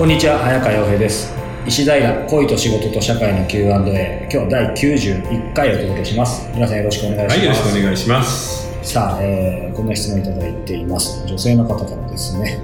[0.00, 1.30] こんにちは早川洋平です。
[1.66, 6.50] 石平恋と仕事と社会の Q&A 今日第91回お届けします。
[6.54, 8.82] 皆さんよろしくお願いします、はい、よろしくお願いします。
[8.82, 11.22] さあ、えーこんな質問いただいています。
[11.26, 12.58] 女性の方からですね、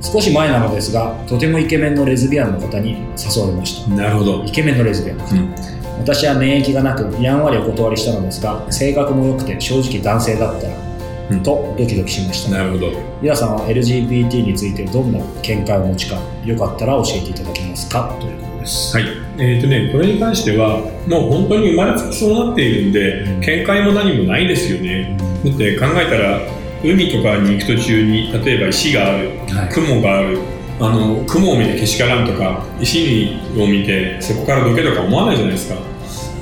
[0.00, 3.90] 少し前なのですがとてもイケメンのレズビアンの方に誘われました。
[3.94, 4.42] なるほど。
[4.42, 5.18] イケメンのレズビアン。
[5.18, 5.54] の方、うん。
[5.98, 10.89] 私は免疫がなくやんわりお断りしたのですが性格も良くて正直男性だったら、うん
[11.38, 12.92] とドキドキしましたなるほど。
[13.22, 18.16] 皆さんは LGBT についてどんな見解をお持ちかよかったら教えていただけますか？
[18.20, 19.06] ということです、はい。
[19.38, 25.16] えっ、とね、これに関しては、もう本当に生まれつきそうなっているんで、うん見解も何もないですよね。
[25.44, 26.40] だって考えたら、
[26.82, 30.38] 海とかに行く途中に、例えば石がある、はい雲がある、
[30.80, 35.76] あの、雲を見てけしからんとか、石を見てそこからどけとか思わないじゃないですか。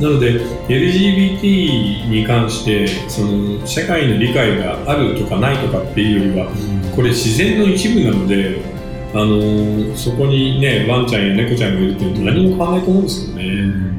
[0.01, 6.47] なので、LGBT に関して、その、社会の理解があるとかないとかっていうよりは、
[6.95, 8.61] これ自然の一部なので、
[9.13, 13.99] あのーそこにね、ワンちゃんや猫ちゃんがいるっていうのは何も変わらないと思うんですよね。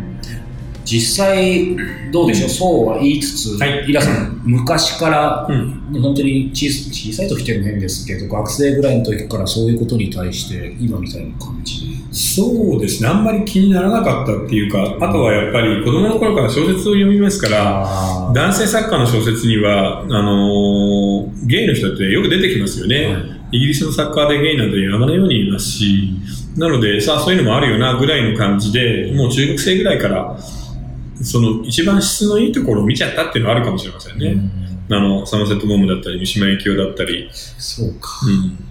[0.86, 1.76] 実際
[2.12, 3.86] どうでしょう、そうは言いつつ、はい。
[3.88, 6.02] イラさん昔から、うん。
[6.02, 23.06] 本当に小さ小さい時っていうのも変ですけど学生ぐらいの時からそういうことに対して今みたいな感じそうですね、あんまり気にならなかったっていうか、あとはやっぱり子供の頃から小説を読みますから、あ男性作家の小説には、あのーゲイの人ってよく出てきますよね。
[23.08, 26.14] はいイギリスの作家でゲイなんて山のようにいますし、
[26.56, 30.38] なので、さあそういうのもあるよなぐらいの感じで、もう中学生ぐらいから、
[31.22, 34.38] その一番質のいいところを見ちゃったっていうのはあるかもしれませんね。
[34.92, 37.28] あの、サマセットボムだったり、三島由紀夫だったり。
[37.32, 38.69] そうかうん。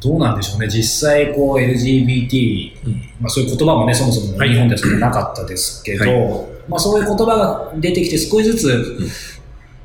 [0.00, 0.68] どうなんでしょうね。
[0.68, 2.72] 実際こう LGBT、
[3.20, 4.50] まあ、そういう言葉もねそもそもはい。
[4.50, 8.98] 日本ではそんななかったですけど、はまあ、そういう言葉が出てきて少しずつ、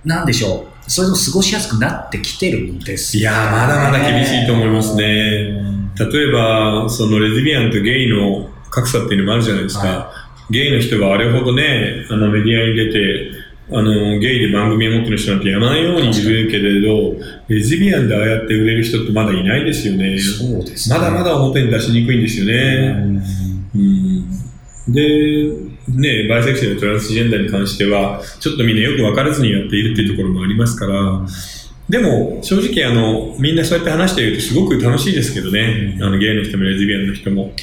[0.03, 0.72] なんでしょう。
[0.88, 3.18] それでも過ごしやすくなってきてるんです。
[3.18, 5.03] いやー、まだまだ厳しいと思いますね。
[5.03, 5.96] うん。
[5.96, 9.88] 例えば、そのレズビアンとゲイの格差っていうのもあるじゃないですか。
[9.88, 10.12] は
[10.50, 13.31] ゲイの人はあれほどね、あのメディアに出て、
[13.74, 17.16] あの、ゲイで番組を持ってる人なんて山のようにいるけれど、
[17.48, 20.20] レズビアンでああやって売れる人ってまだいないですよね。
[20.20, 22.96] そうですねまだまだ表に出しにくいんですよね。
[23.76, 24.42] うん
[24.88, 25.48] で、
[25.88, 31.26] ね、バイセクシュアルトランスジェンダーに関しては、ちょっとみんなよく分からずにやっているっていうところもありますから、
[31.90, 35.98] でも、正直あの、みんなそうやって話しているとすごく楽しいですけどね。
[36.02, 37.54] あの、ゲイの人もレズビアンの人も。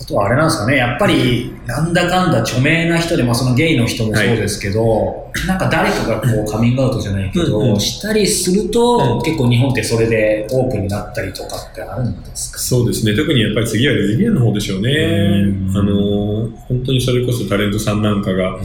[0.00, 12.58] あとはあれなんですかね、やっぱりなんだかんだ著名な人で、まあ、そのゲイの人もそうですけど、なんか誰かがこうカミングアウトじゃないけど、うんうんしたりすると、うん結構日本ってそれでオープンになったりとかってあるんですか？
[12.58, 13.16] そうですね。
[13.16, 14.92] 特にやっぱり次はレズビアンの方でしょうね。
[14.92, 18.56] うんあの、本当にそれこそタレントさんなんかが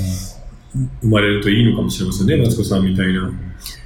[1.02, 2.38] 生まれるといいのかもしれませんね。
[2.38, 3.32] マツコさんみたいな。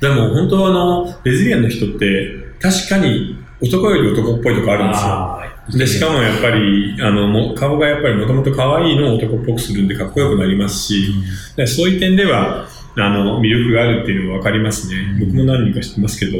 [0.01, 2.29] でも本当はあの、レズビアンの人って
[2.61, 5.41] 確かに男より男っぽいとこあるんですよ。
[5.69, 11.13] で、しかもやっぱり、あの、も顔がやっぱりもともと可愛いのを男っぽくするんでかっこよくなりますし、
[11.55, 15.17] でそういう点では、あの、魅力があるっていうのは分かりますね。
[15.19, 16.37] 僕も何人か知ってますけど、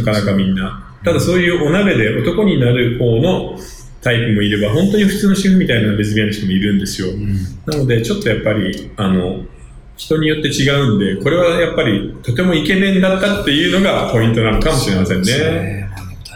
[0.00, 0.88] なかなかみんな。
[1.04, 3.58] ただそういうお鍋で男になる方の
[4.00, 7.08] タイプもいれば、本当に普通の主婦みたいなレズビアンの人もいるんですよ。
[7.08, 7.36] うん
[7.66, 9.44] なので、ちょっとやっぱり、あの、
[9.96, 15.81] 人によって違うんで、これはやっぱりとてもイケメンだったっていうのがポイントなのかもしれませんね。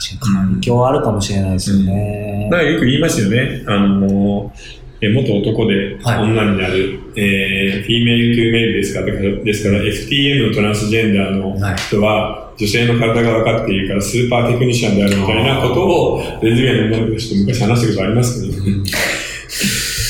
[0.00, 2.48] 確かに環境はあるかもしれないですよね。
[2.50, 3.64] だからよく言いますよね。
[3.66, 4.52] あの、
[5.00, 18.72] え元男ではい女になる、えー Female to Male ですから、ですから FTM のトランスジェンダーのはい人は女性の体が分かっているからスーパーテクニシャンであるみたいなことをレズビアンの女の子として昔話したことありますけどね。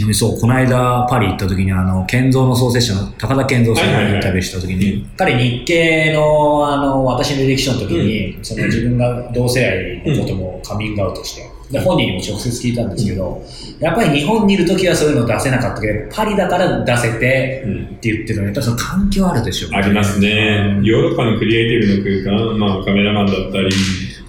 [0.00, 13.42] ちなみにそう、この間パリ行った時に、あの、健三の創設者の高田健三さんにインタビューした時に、彼日系の、あの、私の歴史の時に、その自分が同性愛のこともカミングアウトして、で、本人にも直接聞いたんですけど、
[13.78, 19.78] やっぱり日本にいる時はそういうの出せなかったけど、パリだから出せてうんって言ってるのに、やっぱりその環境あるでしょうね。
[19.78, 20.80] ありますね。
[20.82, 23.68] ヨーロッパのクリエイティブの空間、まあカメラマンだったり、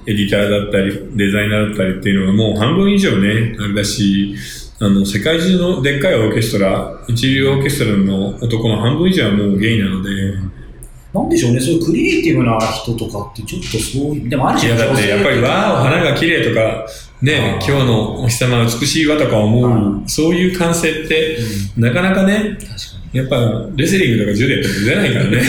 [0.06, 4.36] エディターだったり、デザイナーだったりっていうのがもう半分以上ね、あれだし、
[4.84, 10.10] あの、世界中のでっかいオーケストラ、一流オーケストラの男の半分以上はもうゲイなので、
[11.14, 16.88] なんでしょうね、そういうクリエイティブな人とかってちょっとそういう、でもあるいじゃないやだってやっぱりわーお花が綺麗とか、
[17.22, 21.38] ね、今日のお日様は美しいわとか思うう、そういう感性って、
[21.78, 22.76] なかなかね、確か
[23.14, 23.20] に。
[23.20, 23.38] やっぱ
[23.76, 25.44] レスリングとか柔道やっても出ないからね。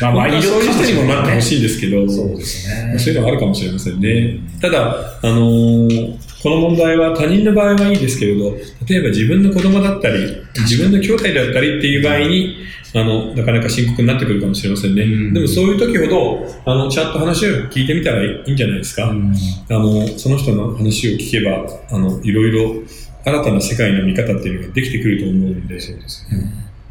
[0.00, 2.98] まあそういう人にもなってほしいんですけど、そうですね。
[2.98, 4.38] そういうのはあるかもしれませんね。
[4.62, 8.56] ただ、あのーこの問題は他人の場合はいいですけれど、
[8.88, 12.56] 例えば自分の子供だったり、自分の兄弟だったりっていう場合に、
[12.94, 15.02] あの、なかなか深刻になってくるかもしれませんね。
[15.02, 19.10] うんでもそういう時ほど、あの、ちゃんと話を聞いてみたらいいんじゃないですか。
[19.10, 19.32] うん
[19.68, 22.82] あの、その人の話を聞けば、あの、いろいろ
[23.24, 25.78] 新たな世界の見方っていうのができてくると思うんで。
[25.80, 26.26] そうです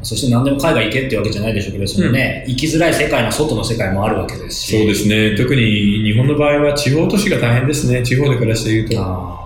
[0.02, 4.78] そして何でも海外行けってわけじゃないでしょうけど、そのね、生きづらい世界の外の世界もあるわけですし。
[4.78, 5.36] そうですね。
[5.36, 8.02] 特に日本の場合は地方都市が大変ですね。
[8.02, 9.39] 地方で暮らしていると。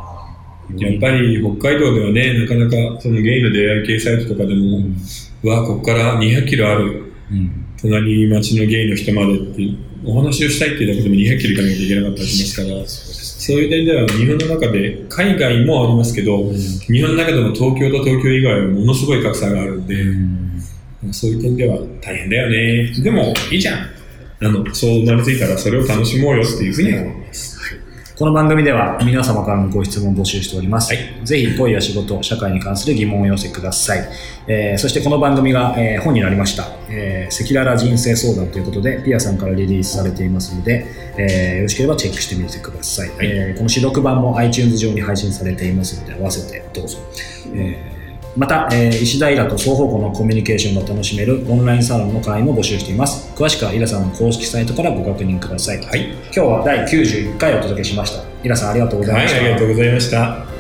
[0.81, 4.79] あやっぱり北海道ではね、なかなかそのゲイの出会い系サイトとかでも、
[5.43, 7.65] うわ、ここから200キロあるうん。
[7.81, 22.93] 隣町のゲイの人までっていうお話をしたいっていうだけでも200キロ行かなきゃいけなかったりしますから、そういう点では日本の中で海外もありますけど、日本の中でも東京と東京以外はものすごい格差があるんで、そういう点では大変だよね。
[23.03, 23.79] でもいいじゃん。
[24.41, 27.59] あの、そう生まれついたらそれを楽しもうよっていうふうに思います。
[28.17, 30.95] この番組では皆様からのご質問を募集しております。
[31.25, 34.09] ぜひ恋や仕事、社会に関する疑問をお寄せください。
[34.47, 36.69] えーそしてこの番組が、えー本になりました。
[36.89, 40.87] えー赤裸々人生相談ということで、ピアさんからリリースされていますので、
[41.19, 43.11] えーよろしければチェックしてみてください。
[43.21, 46.99] えーこの試読版も iTunes 上に配信されていますので、合わせてどうぞ。
[47.53, 47.94] えー
[48.37, 53.31] また、えー石田イラと双方向のコミュニケーションが楽しめるオンラインサロンの会員も募集しています。
[53.37, 55.79] 詳しくはイラさんの公式サイトからご確認ください。
[55.79, 56.11] はい。
[56.25, 58.25] 今日は第91回お届けしました。
[58.43, 59.41] イラさんありがとうございはい、ました。
[59.41, 60.47] ありがとうございました。「